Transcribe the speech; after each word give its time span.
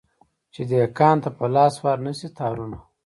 چي 0.53 0.61
دهقان 0.69 1.17
ته 1.23 1.29
په 1.37 1.45
لاس 1.55 1.75
ورنه 1.85 2.13
سي 2.19 2.27
تارونه 2.37 2.79